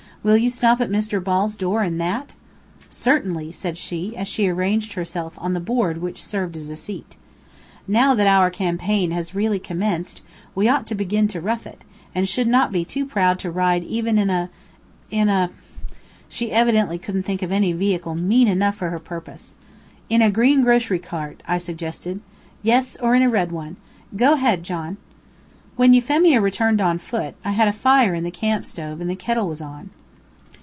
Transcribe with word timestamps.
"Will 0.23 0.37
you 0.37 0.51
stop 0.51 0.79
at 0.79 0.91
Mr. 0.91 1.19
Ball's 1.23 1.55
door 1.55 1.83
in 1.83 1.97
that?" 1.97 2.33
"Certainly," 2.91 3.53
said 3.53 3.75
she, 3.75 4.15
as 4.15 4.27
she 4.27 4.47
arranged 4.47 4.93
herself 4.93 5.33
on 5.39 5.53
the 5.53 5.59
board 5.59 5.97
which 5.97 6.23
served 6.23 6.55
as 6.55 6.69
a 6.69 6.75
seat. 6.75 7.15
"Now 7.87 8.13
that 8.13 8.27
our 8.27 8.51
campaign 8.51 9.09
has 9.09 9.33
really 9.33 9.57
commenced, 9.57 10.21
we 10.53 10.69
ought 10.69 10.85
to 10.85 10.93
begin 10.93 11.27
to 11.29 11.41
rough 11.41 11.65
it, 11.65 11.81
and 12.13 12.29
should 12.29 12.47
not 12.47 12.71
be 12.71 12.85
too 12.85 13.03
proud 13.03 13.39
to 13.39 13.49
ride 13.49 13.83
even 13.83 14.19
in 14.19 14.29
a 14.29 14.51
in 15.09 15.27
a" 15.27 15.49
She 16.29 16.51
evidently 16.51 16.99
couldn't 16.99 17.23
think 17.23 17.41
of 17.41 17.51
any 17.51 17.71
vehicle 17.73 18.13
mean 18.13 18.47
enough 18.47 18.75
for 18.75 18.91
her 18.91 18.99
purpose. 18.99 19.55
"In 20.07 20.21
a 20.21 20.29
green 20.29 20.61
grocery 20.63 20.99
cart," 20.99 21.41
I 21.47 21.57
suggested. 21.57 22.21
"Yes, 22.61 22.95
or 22.97 23.15
in 23.15 23.23
a 23.23 23.27
red 23.31 23.51
one. 23.51 23.77
Go 24.15 24.33
ahead, 24.33 24.61
John." 24.61 24.97
When 25.77 25.95
Euphemia 25.95 26.41
returned 26.41 26.79
on 26.79 26.99
foot, 26.99 27.33
I 27.43 27.53
had 27.53 27.67
a 27.67 27.73
fire 27.73 28.13
in 28.13 28.23
the 28.23 28.29
camp 28.29 28.67
stove 28.67 29.01
and 29.01 29.09
the 29.09 29.15
kettle 29.15 29.49
was 29.49 29.61
on. 29.63 29.89